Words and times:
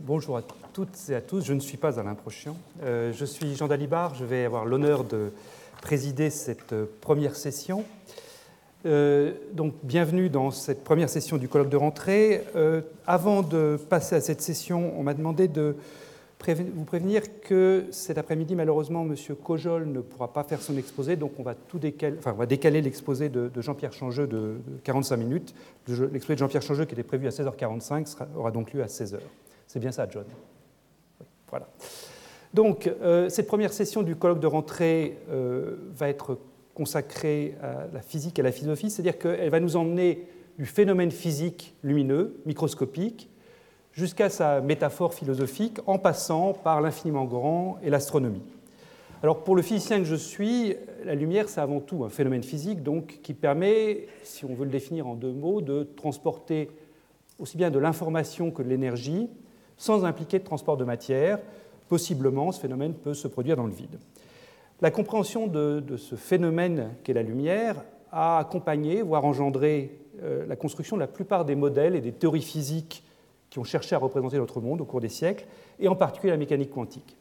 bonjour 0.00 0.36
à 0.36 0.42
toutes 0.72 0.98
et 1.10 1.14
à 1.14 1.20
tous. 1.20 1.44
Je 1.44 1.52
ne 1.52 1.60
suis 1.60 1.76
pas 1.76 1.98
Alain 1.98 2.14
Prochian. 2.14 2.56
Euh, 2.82 3.12
je 3.12 3.24
suis 3.24 3.54
Jean 3.54 3.68
Dalibard. 3.68 4.14
Je 4.14 4.24
vais 4.24 4.44
avoir 4.44 4.64
l'honneur 4.64 5.04
de 5.04 5.30
présider 5.82 6.30
cette 6.30 6.74
première 7.00 7.36
session. 7.36 7.84
Euh, 8.86 9.32
donc, 9.52 9.74
bienvenue 9.82 10.30
dans 10.30 10.50
cette 10.50 10.84
première 10.84 11.10
session 11.10 11.36
du 11.36 11.48
colloque 11.48 11.68
de 11.68 11.76
rentrée. 11.76 12.44
Euh, 12.56 12.80
avant 13.06 13.42
de 13.42 13.78
passer 13.88 14.16
à 14.16 14.20
cette 14.20 14.40
session, 14.40 14.92
on 14.98 15.02
m'a 15.02 15.14
demandé 15.14 15.48
de 15.48 15.76
vous 16.74 16.84
prévenir 16.84 17.22
que 17.42 17.84
cet 17.90 18.16
après-midi, 18.16 18.54
malheureusement, 18.54 19.02
M. 19.02 19.14
Cojol 19.44 19.86
ne 19.86 20.00
pourra 20.00 20.32
pas 20.32 20.42
faire 20.42 20.62
son 20.62 20.78
exposé, 20.78 21.16
donc 21.16 21.32
on 21.38 21.42
va, 21.42 21.54
tout 21.54 21.78
décaler, 21.78 22.16
enfin, 22.18 22.32
on 22.34 22.38
va 22.38 22.46
décaler 22.46 22.80
l'exposé 22.80 23.28
de, 23.28 23.50
Jean-Pierre 23.60 23.92
Changeux 23.92 24.26
de 24.26 24.54
45 24.84 25.16
minutes. 25.18 25.54
L'exposé 25.86 26.36
de 26.36 26.38
Jean-Pierre 26.38 26.62
Changeux, 26.62 26.86
qui 26.86 26.94
était 26.94 27.02
prévu 27.02 27.26
à 27.26 27.30
16h45, 27.30 28.16
aura 28.38 28.50
donc 28.50 28.72
lieu 28.72 28.82
à 28.82 28.86
16h. 28.86 29.18
C'est 29.72 29.78
bien 29.78 29.92
ça, 29.92 30.08
John 30.10 30.24
Voilà. 31.48 31.68
Donc, 32.52 32.88
euh, 32.88 33.28
cette 33.28 33.46
première 33.46 33.72
session 33.72 34.02
du 34.02 34.16
colloque 34.16 34.40
de 34.40 34.48
rentrée 34.48 35.18
euh, 35.30 35.76
va 35.94 36.08
être 36.08 36.38
consacrée 36.74 37.54
à 37.62 37.86
la 37.92 38.02
physique 38.02 38.40
et 38.40 38.42
à 38.42 38.44
la 38.46 38.50
philosophie, 38.50 38.90
c'est-à-dire 38.90 39.16
qu'elle 39.16 39.48
va 39.48 39.60
nous 39.60 39.76
emmener 39.76 40.26
du 40.58 40.66
phénomène 40.66 41.12
physique 41.12 41.76
lumineux, 41.84 42.40
microscopique, 42.46 43.30
jusqu'à 43.92 44.28
sa 44.28 44.60
métaphore 44.60 45.14
philosophique, 45.14 45.78
en 45.86 46.00
passant 46.00 46.52
par 46.52 46.80
l'infiniment 46.80 47.24
grand 47.24 47.78
et 47.80 47.90
l'astronomie. 47.90 48.42
Alors 49.22 49.44
pour 49.44 49.54
le 49.54 49.62
physicien 49.62 49.98
que 49.98 50.04
je 50.04 50.16
suis, 50.16 50.74
la 51.04 51.14
lumière, 51.14 51.48
c'est 51.48 51.60
avant 51.60 51.78
tout 51.78 52.04
un 52.04 52.08
phénomène 52.08 52.42
physique 52.42 52.82
donc, 52.82 53.20
qui 53.22 53.34
permet, 53.34 54.08
si 54.24 54.44
on 54.44 54.52
veut 54.52 54.64
le 54.64 54.72
définir 54.72 55.06
en 55.06 55.14
deux 55.14 55.30
mots, 55.30 55.60
de 55.60 55.84
transporter 55.84 56.70
aussi 57.38 57.56
bien 57.56 57.70
de 57.70 57.78
l'information 57.78 58.50
que 58.50 58.64
de 58.64 58.68
l'énergie 58.68 59.28
sans 59.80 60.04
impliquer 60.04 60.38
de 60.38 60.44
transport 60.44 60.76
de 60.76 60.84
matière. 60.84 61.38
Possiblement, 61.88 62.52
ce 62.52 62.60
phénomène 62.60 62.92
peut 62.92 63.14
se 63.14 63.26
produire 63.26 63.56
dans 63.56 63.64
le 63.64 63.72
vide. 63.72 63.98
La 64.82 64.90
compréhension 64.90 65.46
de, 65.46 65.96
ce 65.96 66.16
phénomène 66.16 66.90
qu'est 67.02 67.14
la 67.14 67.22
lumière 67.22 67.76
a 68.12 68.38
accompagné, 68.38 69.00
voire 69.00 69.24
engendré, 69.24 69.98
euh, 70.22 70.44
la 70.46 70.54
construction 70.54 70.96
de 70.96 71.00
la 71.00 71.06
plupart 71.06 71.46
des 71.46 71.54
modèles 71.54 71.96
et 71.96 72.02
des 72.02 72.12
théories 72.12 72.42
physiques 72.42 73.04
qui 73.48 73.58
ont 73.58 73.64
cherché 73.64 73.94
à 73.94 73.98
représenter 73.98 74.36
notre 74.36 74.60
monde 74.60 74.82
au 74.82 74.84
cours 74.84 75.00
des 75.00 75.08
siècles, 75.08 75.46
et 75.78 75.88
en 75.88 75.96
particulier 75.96 76.30
la 76.30 76.36
mécanique 76.36 76.70
quantique. 76.70 77.16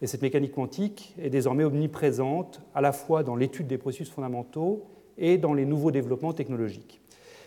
Et 0.00 0.06
cette 0.06 0.22
mécanique 0.22 0.52
quantique 0.52 1.12
est 1.20 1.28
désormais 1.30 1.64
omniprésente 1.64 2.60
à 2.74 2.80
la 2.80 2.92
fois 2.92 3.24
dans 3.24 3.34
l'étude 3.34 3.66
des 3.66 3.78
processus 3.78 4.10
fondamentaux 4.10 4.86
et 5.18 5.38
dans 5.38 5.54
les 5.54 5.64
nouveaux 5.64 5.90
développements 5.90 6.32
technologiques. 6.32 7.00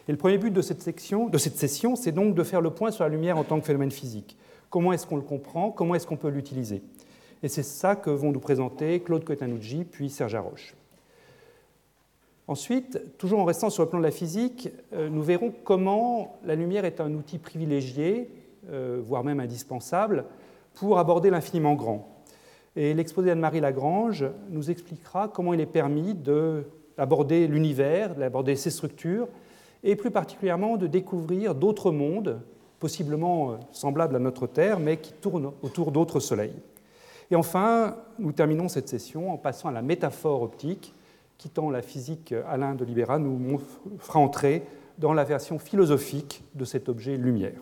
Et 0.10 0.12
le 0.12 0.18
premier 0.18 0.38
but 0.38 0.52
de 0.52 0.62
cette, 0.62 0.82
section, 0.82 1.30
de 1.30 1.38
cette 1.38 1.56
session, 1.56 1.96
c'est 1.96 2.12
donc 2.12 2.36
de 2.36 2.44
faire 2.44 2.62
le 2.62 2.72
point 2.72 2.92
sur 2.92 3.06
la 3.06 3.10
lumière 3.10 3.38
en 3.38 3.44
tant 3.46 3.60
que 3.60 3.66
phénomène 3.66 3.92
physique. 3.92 4.36
Comment 4.70 4.94
est-ce 4.94 5.08
qu'on 5.08 5.16
le 5.16 5.24
comprend? 5.24 5.72
Comment 5.72 5.96
est-ce 5.96 6.06
qu'on 6.06 6.18
peut 6.18 6.30
l'utiliser? 6.30 6.82
Et 7.42 7.48
c'est 7.48 7.64
ça 7.64 7.96
que 7.96 8.10
vont 8.10 8.32
nous 8.32 8.40
présenter 8.40 9.00
Claude 9.00 9.24
Cotanucci 9.24 9.86
puis 9.90 10.10
Serge 10.10 10.36
Haroche. 10.36 10.76
Ensuite, 12.48 13.18
toujours 13.18 13.40
en 13.40 13.46
restant 13.46 13.70
sur 13.70 13.84
le 13.84 13.90
plan 13.90 14.00
de 14.00 14.04
la 14.04 14.12
physique, 14.12 14.70
euh, 14.94 15.08
nous 15.08 15.22
verrons 15.22 15.54
comment 15.64 16.40
la 16.44 16.56
lumière 16.56 16.84
est 16.84 17.00
un 17.00 17.14
outil 17.14 17.38
privilégié, 17.38 18.30
euh, 18.72 19.00
voire 19.04 19.24
même 19.24 19.40
indispensable, 19.40 20.26
pour 20.74 20.98
aborder 20.98 21.30
l'infiniment 21.30 21.76
grand. 21.76 22.08
Et 22.76 22.94
l'exposé 22.94 23.28
d'Anne-Marie 23.28 23.60
Lagrange 23.60 24.26
nous 24.50 24.72
expliquera 24.72 25.28
comment 25.28 25.54
il 25.54 25.60
est 25.60 25.66
permis 25.66 26.16
d'aborder 26.16 27.48
l'univers, 27.48 28.16
d'aborder 28.16 28.56
ses 28.56 28.70
structures, 28.72 29.28
et 29.84 29.96
plus 29.96 30.12
particulièrement 30.12 30.78
de 30.78 30.88
découvrir 30.88 31.56
d'autres 31.56 31.92
mondes, 31.92 32.42
possiblement 32.80 33.52
euh, 33.52 33.56
semblables 33.72 34.16
à 34.16 34.20
notre 34.20 34.48
Terre, 34.48 34.80
mais 34.80 34.98
qui 34.98 35.14
tournent 35.14 35.52
autour 35.62 35.92
d'autres 35.92 36.20
soleils. 36.20 36.56
Et 37.32 37.36
enfin, 37.36 37.98
nous 38.18 38.32
terminons 38.32 38.70
cette 38.70 38.90
session 38.90 39.32
en 39.32 39.38
passant 39.38 39.70
à 39.70 39.72
la 39.72 39.82
métaphore 39.82 40.42
optique, 40.42 40.94
quittant 41.38 41.70
la 41.70 41.82
physique, 41.82 42.34
Alain 42.48 42.76
de 42.76 42.84
Libera 42.84 43.20
nous 43.20 43.62
fera 44.00 44.20
entrer 44.20 44.64
dans 44.98 45.14
la 45.14 45.24
version 45.24 45.60
philosophique 45.60 46.44
de 46.56 46.66
cet 46.66 46.90
objet 46.90 47.16
lumière. 47.16 47.62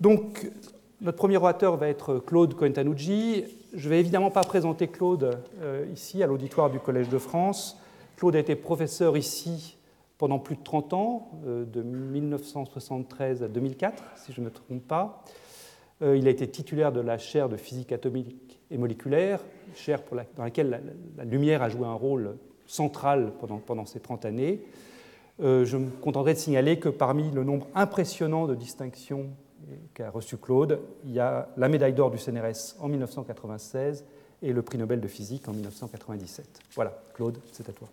Donc, 0.00 0.50
notre 1.00 1.16
premier 1.16 1.38
orateur 1.38 1.76
va 1.76 1.88
être 1.88 2.18
Claude 2.18 2.54
Coentanucci. 2.54 3.44
Je 3.74 3.84
ne 3.86 3.90
vais 3.90 4.00
évidemment 4.00 4.30
pas 4.30 4.42
présenter 4.42 4.86
Claude 4.86 5.38
euh, 5.60 5.86
ici, 5.92 6.22
à 6.22 6.26
l'auditoire 6.26 6.70
du 6.70 6.78
Collège 6.78 7.08
de 7.08 7.18
France. 7.18 7.78
Claude 8.16 8.36
a 8.36 8.38
été 8.38 8.54
professeur 8.54 9.16
ici 9.16 9.78
pendant 10.20 10.38
plus 10.38 10.56
de 10.56 10.62
30 10.62 10.92
ans, 10.92 11.30
euh, 11.46 11.64
de 11.64 11.80
1973 11.80 13.42
à 13.42 13.48
2004, 13.48 14.02
si 14.16 14.34
je 14.34 14.42
ne 14.42 14.46
me 14.46 14.50
trompe 14.50 14.86
pas. 14.86 15.24
Euh, 16.02 16.14
il 16.14 16.28
a 16.28 16.30
été 16.30 16.46
titulaire 16.46 16.92
de 16.92 17.00
la 17.00 17.16
chaire 17.16 17.48
de 17.48 17.56
physique 17.56 17.90
atomique 17.90 18.60
et 18.70 18.76
moléculaire, 18.76 19.40
chaire 19.74 20.02
dans 20.36 20.44
laquelle 20.44 20.82
la, 21.16 21.24
lumière 21.24 21.62
a 21.62 21.70
joué 21.70 21.86
un 21.86 21.94
rôle 21.94 22.36
central 22.66 23.32
pendant, 23.66 23.86
ces 23.86 23.98
30 23.98 24.26
années. 24.26 24.60
Euh, 25.42 25.64
je 25.64 25.78
me 25.78 25.88
contenterai 25.88 26.34
de 26.34 26.38
signaler 26.38 26.78
que 26.78 26.90
parmi 26.90 27.30
le 27.30 27.42
nombre 27.42 27.66
impressionnant 27.74 28.46
de 28.46 28.54
distinctions 28.54 29.30
qu'a 29.94 30.10
reçu 30.10 30.36
Claude, 30.36 30.80
il 31.06 31.12
y 31.12 31.18
a 31.20 31.48
la 31.56 31.70
médaille 31.70 31.94
d'or 31.94 32.10
du 32.10 32.18
CNRS 32.18 32.76
en 32.78 32.88
1996 32.88 34.04
et 34.42 34.52
le 34.52 34.60
prix 34.60 34.76
Nobel 34.76 35.00
de 35.00 35.08
physique 35.08 35.48
en 35.48 35.52
1997. 35.52 36.60
Voilà, 36.74 36.92
Claude, 37.14 37.38
c'est 37.52 37.66
à 37.70 37.72
toi. 37.72 37.88